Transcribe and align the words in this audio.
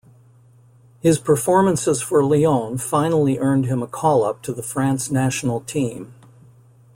His 1.01 1.19
performances 1.19 2.01
for 2.01 2.25
Lyon 2.25 2.79
finally 2.79 3.37
earned 3.37 3.67
him 3.67 3.83
a 3.83 3.87
call-up 3.87 4.41
to 4.41 4.51
the 4.51 4.63
France 4.63 5.11
national 5.11 5.59
team. 5.61 6.15